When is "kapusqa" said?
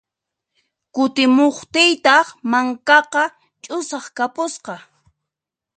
4.17-4.75